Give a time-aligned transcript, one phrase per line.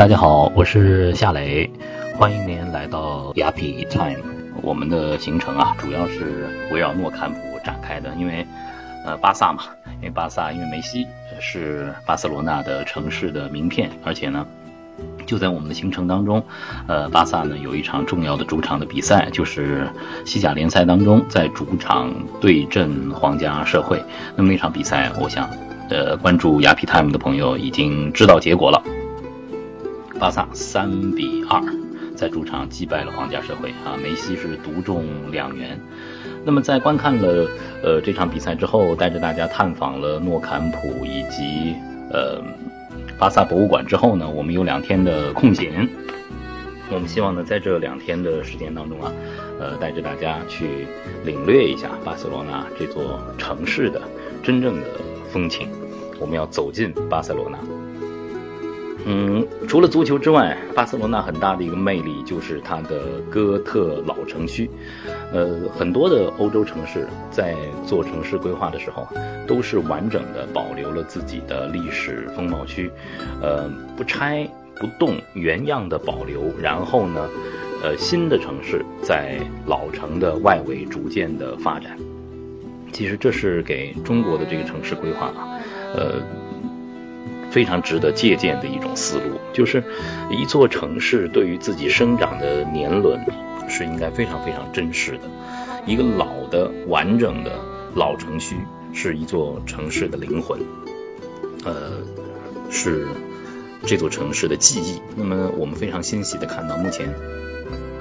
[0.00, 1.70] 大家好，我是夏磊，
[2.16, 4.16] 欢迎您来到亚皮 Time。
[4.62, 8.46] 我们的行程啊，主要是围绕诺坎普展开的，因为
[9.04, 9.62] 呃巴萨嘛，
[9.98, 11.06] 因为巴萨，因为梅西
[11.38, 14.46] 是巴塞罗那的城市的名片，而且呢，
[15.26, 16.42] 就在我们的行程当中，
[16.86, 19.86] 呃，巴萨呢有一场重要的主场的比赛，就是
[20.24, 24.02] 西甲联赛当中在主场对阵皇家社会。
[24.34, 25.46] 那么那场比赛，我想，
[25.90, 28.82] 呃，关注亚皮 Time 的朋友已经知道结果了。
[30.20, 31.62] 巴萨三比二
[32.14, 35.80] 在主场击败了皇家社会啊，梅西是独中两元。
[36.44, 37.48] 那么在观看了
[37.82, 41.74] 呃这场比赛之后，带着大家探访了诺坎普以及
[42.12, 42.38] 呃
[43.18, 45.88] 巴萨博物馆之后呢，我们有两天的空闲，
[46.90, 49.10] 我们希望呢在这两天的时间当中啊，
[49.58, 50.86] 呃带着大家去
[51.24, 54.02] 领略一下巴塞罗那这座城市的
[54.42, 54.86] 真正的
[55.32, 55.66] 风情。
[56.20, 57.79] 我们要走进巴塞罗那。
[59.06, 64.70] 嗯，除了足球之外，巴塞罗那很大的一个魅力就是它的哥特老城区。
[65.32, 67.56] 呃，很多的欧洲城市在
[67.86, 69.08] 做城市规划的时候，
[69.46, 72.90] 都是完整的保留了自己的历史风貌区，
[73.40, 76.42] 呃，不拆不动，原样的保留。
[76.60, 77.28] 然后呢，
[77.82, 81.96] 呃，新的城市在老城的外围逐渐的发展。
[82.92, 85.58] 其实这是给中国的这个城市规划啊，
[85.94, 86.20] 呃。
[87.50, 89.82] 非常值得借鉴的一种思路，就是
[90.30, 93.20] 一座城市对于自己生长的年轮
[93.68, 95.20] 是应该非常非常珍视的。
[95.86, 97.58] 一个老的完整的
[97.94, 98.56] 老城区
[98.92, 100.60] 是一座城市的灵魂，
[101.64, 102.02] 呃，
[102.70, 103.08] 是
[103.84, 105.00] 这座城市的记忆。
[105.16, 107.14] 那么我们非常欣喜的看到，目前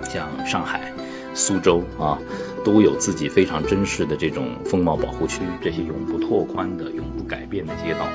[0.04, 0.94] 像上海、
[1.34, 2.20] 苏州啊，
[2.64, 8.08] 都有自己非常珍视的这种风貌保护区，这些永不拓宽的、永不改变的街道，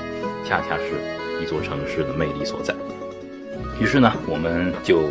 [0.45, 1.24] 恰恰是。
[1.41, 2.73] 一座城市的魅力所在。
[3.79, 5.01] 于是呢，我们就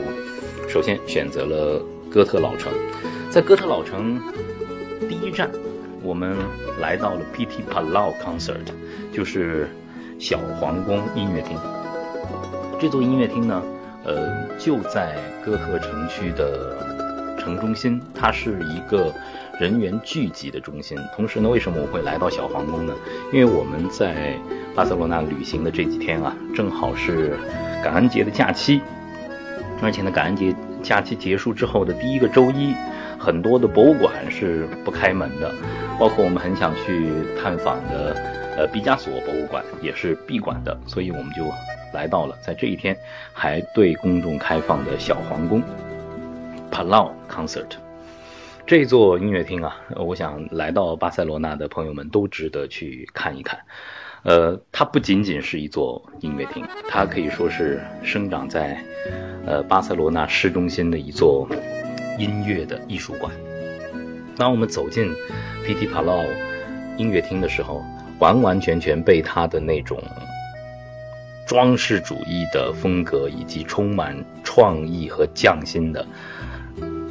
[0.68, 2.72] 首先选择了哥特老城。
[3.30, 4.20] 在哥特老城
[5.08, 5.50] 第一站，
[6.02, 6.36] 我们
[6.80, 7.64] 来到了 P.T.
[7.70, 8.66] Palau Concert，
[9.12, 9.68] 就是
[10.18, 11.58] 小皇宫音乐厅。
[12.80, 13.62] 这座音乐厅呢，
[14.04, 19.12] 呃，就在哥特城区的城中心，它是一个
[19.60, 20.96] 人员聚集的中心。
[21.16, 22.94] 同时呢，为什么我会来到小皇宫呢？
[23.32, 24.38] 因为我们在
[24.74, 27.38] 巴塞罗那旅行的这几天啊，正好是
[27.82, 28.80] 感恩节的假期，
[29.80, 30.52] 而且呢，感恩节
[30.82, 32.74] 假期结束之后的第一个周一，
[33.16, 35.54] 很多的博物馆是不开门的，
[35.98, 37.08] 包括我们很想去
[37.40, 38.16] 探访的
[38.56, 41.44] 呃毕加索博物馆也是闭馆的，所以我们就
[41.92, 42.96] 来到了在这一天
[43.32, 45.62] 还对公众开放的小皇宫
[46.72, 47.76] Palau Concert
[48.66, 53.60] 这座音乐厅啊，我想来到巴塞罗那的朋友们都值得去看一看。
[54.24, 58.82] 呃，它不仅仅是一座音乐厅，它可以说是生长在
[59.44, 61.46] 呃巴塞罗那市中心的一座
[62.18, 63.30] 音乐的艺术馆。
[64.34, 65.12] 当我们走进
[65.66, 66.24] Pitti Palau
[66.96, 67.84] 音乐厅的时候，
[68.18, 70.02] 完完全全被它的那种
[71.46, 76.06] 装饰主义的风格以及充满创意和匠心的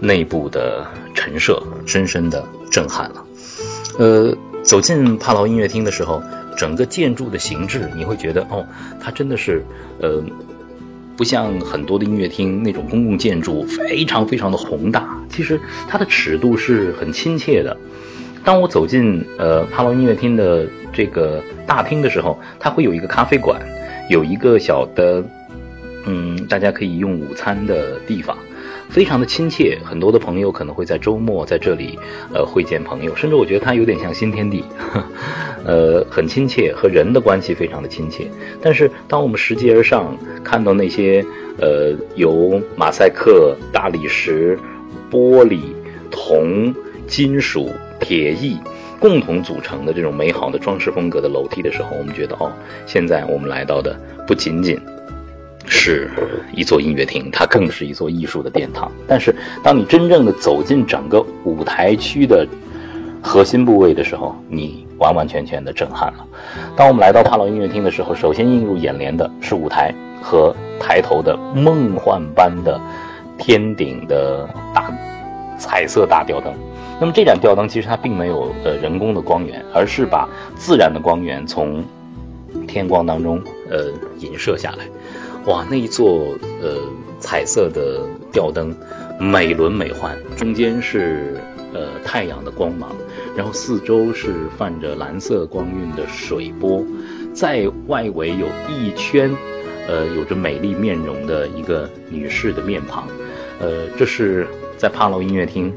[0.01, 3.23] 内部的陈设深深的震撼了。
[3.99, 6.19] 呃，走进帕劳音乐厅的时候。
[6.55, 8.65] 整个建筑的形制，你会觉得哦，
[8.99, 9.63] 它真的是，
[9.99, 10.23] 呃，
[11.15, 15.17] 不像很多的音乐厅那种公共建筑非常非常的宏大。
[15.29, 17.77] 其实它的尺度是很亲切的。
[18.43, 23.61] 当我走进呃帕劳音乐厅的这个大厅的时候，它会有一个咖啡馆，
[24.09, 25.23] 有一个小的，
[26.05, 28.37] 嗯，大家可以用午餐的地方。
[28.93, 31.97] 非常的亲切，很多的朋友可能会在周末在这里，
[32.31, 34.63] 呃，会见朋友，甚至我觉得它有点像新天地，
[35.65, 38.29] 呃， 很亲切，和人的关系非常的亲切。
[38.61, 41.25] 但是，当我们拾级而上，看到那些
[41.57, 44.59] 呃由马赛克、大理石、
[45.09, 45.61] 玻璃、
[46.11, 46.71] 铜、
[47.07, 48.59] 金属、铁艺
[48.99, 52.51] 共同组成的这种美好的装饰风格的楼梯的时候，我们觉得哦，
[52.85, 54.79] 现在我们来到的不仅仅。
[55.65, 56.09] 是
[56.53, 58.91] 一座音乐厅，它更是一座艺术的殿堂。
[59.07, 59.33] 但是，
[59.63, 62.47] 当你真正的走进整个舞台区的
[63.21, 66.25] 核心部位的时候，你完完全全的震撼了。
[66.75, 72.79] 当我们来到帕劳音乐厅的时候，首先映入眼帘的是舞台和抬头的梦幻般的
[73.37, 74.91] 天顶的大
[75.57, 76.53] 彩色大吊灯。
[76.99, 81.83] 那么，这盏吊灯其实它并没有呃人工的光源，而是把自然的光源从
[82.67, 83.85] 天光当中呃
[84.19, 84.85] 引射下来。
[85.45, 86.77] 哇，那一座呃
[87.19, 88.01] 彩色的
[88.31, 88.75] 吊灯，
[89.19, 91.35] 美轮美奂，中间是
[91.73, 92.95] 呃太阳的光芒，
[93.35, 96.85] 然后四周是泛着蓝色光晕的水波，
[97.33, 99.35] 在外围有一圈
[99.87, 103.05] 呃，有着美丽面容的一个女士的面庞。
[103.59, 104.47] 呃，这是
[104.77, 105.73] 在帕劳音乐厅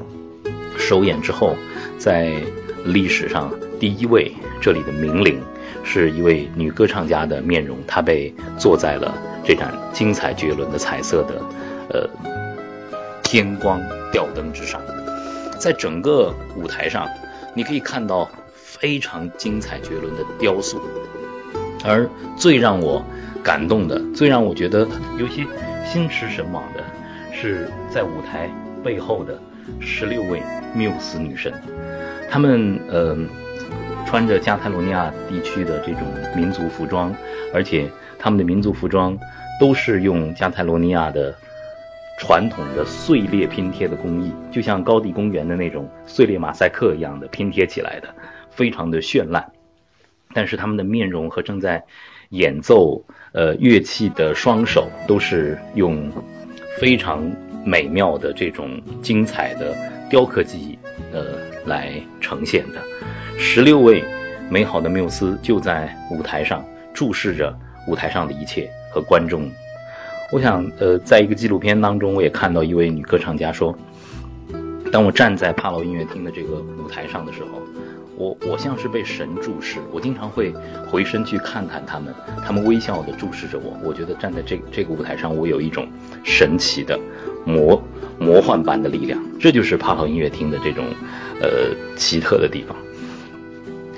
[0.78, 1.56] 首演之后，
[1.98, 2.34] 在
[2.84, 5.40] 历史上第一位这里的名伶，
[5.86, 11.40] 是一位女歌唱家的面容，她被坐在了这盏精彩绝伦的彩色的
[11.88, 12.10] 呃
[13.22, 13.80] 天光
[14.12, 14.82] 吊灯之上，
[15.58, 17.06] 在整个舞台上，
[17.54, 20.80] 你可以看到非常精彩绝伦的雕塑，
[21.84, 22.06] 而
[22.36, 23.02] 最让我
[23.42, 24.86] 感动的，最让我觉得
[25.16, 25.46] 有些
[25.86, 26.82] 心驰神往的。
[27.38, 28.50] 是在舞台
[28.82, 29.38] 背后的
[29.78, 30.40] 十六位
[30.74, 31.52] 缪斯女神，
[32.30, 33.14] 她们呃
[34.06, 36.02] 穿着加泰罗尼亚地区的这种
[36.34, 37.14] 民族服装，
[37.52, 39.18] 而且他们的民族服装
[39.60, 41.34] 都是用加泰罗尼亚的
[42.18, 48.08] 传统的碎裂拼贴的工艺，就像高地公园的那种碎裂马赛克一样的拼贴起来的，
[48.50, 49.52] 非常的绚烂。
[50.32, 51.84] 但是他们的面容和正在
[52.30, 56.10] 演奏呃乐器的双手都是用。
[56.78, 57.26] 非常
[57.64, 59.74] 美妙的这种精彩的
[60.10, 60.78] 雕刻技艺，
[61.10, 62.82] 呃，来呈现的
[63.38, 64.02] 十六位
[64.50, 67.56] 美好的缪斯就在舞台上注视着
[67.86, 69.50] 舞台上的一切和观众。
[70.32, 73.76] 我想，呃，在一个纪录片当中，我也看到一位女歌唱家说
[74.90, 77.62] ：“当我站在帕劳音乐厅的这个舞台上的时候。”
[78.18, 80.50] 我我像是被神注视，我经常会
[80.88, 83.76] 回身去看看他们，他们微笑的注视着我。
[83.84, 85.86] 我觉得站在这这个舞台上，我有一种
[86.24, 86.98] 神奇的
[87.44, 87.78] 魔
[88.18, 89.22] 魔幻般的力量。
[89.38, 90.86] 这就是帕劳音乐厅的这种
[91.42, 92.74] 呃奇特的地方，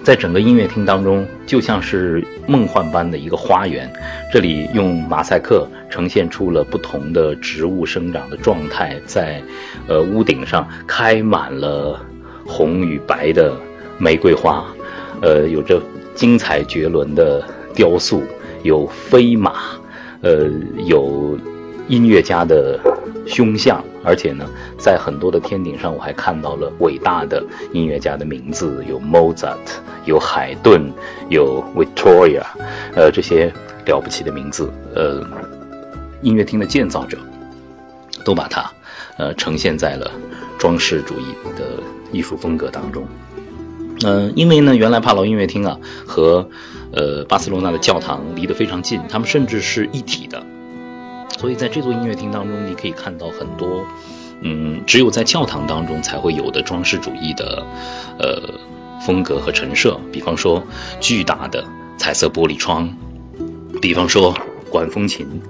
[0.09, 3.93] 在整个音乐厅当中，就像是梦幻般的一个花园。
[4.33, 9.43] 这里用马赛克呈现出了不同的植物生长的状态，在
[9.87, 12.01] 呃屋顶上开满了
[12.47, 13.53] 红与白的。
[13.99, 14.65] 玫瑰花，
[15.21, 15.79] 呃，有着
[16.15, 17.45] 精彩绝伦的
[17.75, 18.23] 雕塑，
[18.63, 19.57] 有飞马，
[20.23, 20.49] 呃，
[20.87, 21.39] 有
[21.87, 22.81] 音乐家的
[23.29, 24.49] 胸像，而且呢，
[24.79, 29.59] 在很多的天顶上，我还看到了伟大的音乐家的名字，有 Mozart，
[30.07, 30.91] 有海顿，
[31.29, 32.43] 有 Victoria，
[32.95, 33.53] 呃，这些
[33.87, 35.23] 了不起的名字，呃，
[36.23, 37.19] 音乐厅的建造者
[38.25, 38.73] 都把它，
[39.19, 40.11] 呃，呈现在了
[40.59, 41.27] 装饰主义
[41.57, 43.07] 的艺术风格当中。
[44.05, 46.49] 嗯，因为呢，原来帕劳音乐厅啊和，
[46.93, 50.43] 呃，巴塞罗那的教堂离得非常近，他们甚至是一体的，
[51.39, 53.87] 所以在这座音乐厅当中，你可以看到很多，
[54.43, 57.65] 嗯，只有在教堂当中才会有的装饰主义的，
[58.19, 58.43] 呃，
[59.07, 60.65] 风格和陈设，比方说
[61.01, 61.65] 巨大的
[61.97, 62.91] 彩色玻璃窗，
[63.81, 64.37] 比方说
[64.69, 65.41] 管风琴，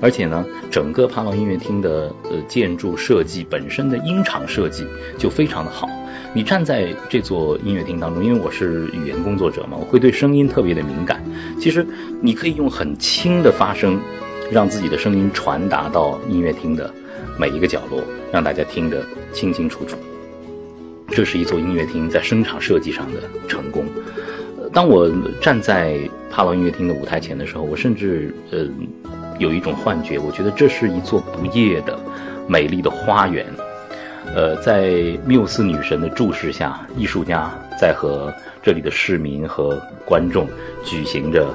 [0.00, 4.86] 而且呢，整个帕劳音乐厅的呃建筑设计本身的音场设计
[5.18, 5.88] 就非常的好。
[6.34, 11.22] 你站在这座音乐厅当中，因为我是语言工作者嘛，我会对声音特别的敏感。
[11.60, 11.86] 其实
[12.22, 14.00] 你可以用很轻的发声，
[14.52, 16.92] 让自己的声音传达到音乐厅的
[17.38, 19.02] 每一个角落，让大家听得
[19.32, 19.96] 清清楚楚。
[21.08, 23.84] 这是一座音乐厅在声场设计上的成功。
[24.72, 25.10] 当我
[25.40, 25.98] 站在
[26.30, 28.66] 帕劳音乐厅的舞台前的时候，我甚至呃
[29.38, 31.98] 有一种幻觉，我觉得这是一座不夜的
[32.46, 33.46] 美丽的花园。
[34.34, 38.32] 呃，在缪斯女神的注视下，艺术家在和
[38.62, 40.46] 这里的市民和观众
[40.84, 41.52] 举行着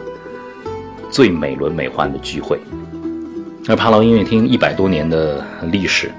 [1.09, 2.59] 最美轮美奂的聚会。
[3.67, 6.09] 那帕劳音乐厅一百多年的历史，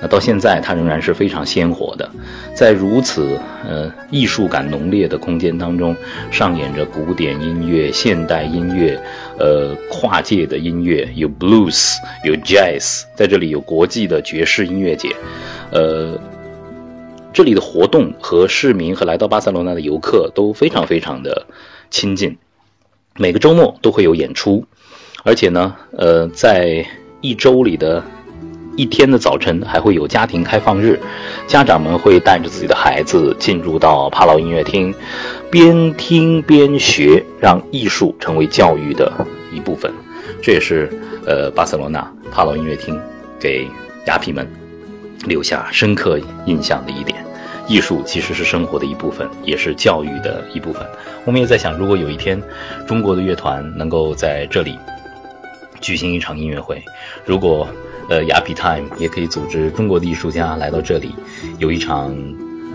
[0.00, 2.08] 那到现在它仍然是非常鲜活的，
[2.54, 5.96] 在如此呃艺术感浓烈的空间当中，
[6.30, 9.00] 上演着古典音乐、现代音乐，
[9.36, 15.08] 呃跨界的音乐，有 blues，有 jazz，在这里有国际的爵士音乐节。
[15.72, 16.20] 呃，
[17.32, 21.46] 这里的活动和市民和来到巴塞罗那的游客都非常非常的
[21.90, 22.38] 亲近，
[23.16, 24.66] 每个周末都会有演出，
[25.24, 26.84] 而且呢，呃，在
[27.20, 28.02] 一周里的
[28.76, 30.98] 一天的早晨还会有家庭开放日，
[31.46, 34.94] 家长们会带着自己的孩子进入到帕劳音乐厅，
[35.50, 39.12] 边听边学，让艺术成为教育的
[39.52, 39.92] 一部分，
[40.42, 40.90] 这也是
[41.26, 42.98] 呃巴塞罗那帕劳音乐厅
[43.38, 43.66] 给
[44.06, 44.46] 雅痞们。
[45.24, 47.24] 留下深刻印象的一点，
[47.68, 50.84] 艺术其实是生活的一部分，也是教育的一部分。
[51.24, 52.42] 我们也在想，如果有一天，
[52.88, 54.76] 中国的乐团能够在这里
[55.82, 56.82] 举行一场音乐会，
[57.26, 57.68] 如果
[58.08, 61.14] 呃雅痞 time 也可以组织中国的艺术家来到这里，
[61.58, 62.14] 有一场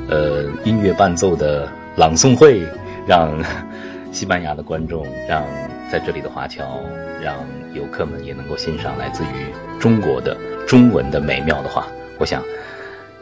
[0.07, 2.61] 呃音乐伴奏的朗诵会，
[3.07, 3.33] 让
[4.11, 5.43] 西班牙的观众，让
[5.91, 6.79] 在这里的华侨，
[7.23, 7.35] 让
[7.73, 10.37] 游客们也能够欣赏来自于中国的
[10.67, 11.87] 中文的美妙的话。
[12.19, 12.43] 我想，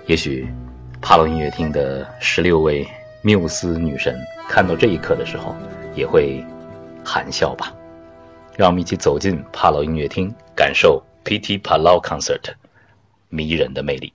[0.08, 0.48] 也许
[1.02, 2.88] 帕罗音乐厅的十六位
[3.22, 5.56] 缪斯女神看到这一刻的时候，
[5.96, 6.44] 也会
[7.04, 7.74] 含笑吧。
[8.58, 12.54] 让我们一起走进帕劳音乐厅，感受 PT 帕劳 Concert
[13.30, 14.14] 迷人的魅力。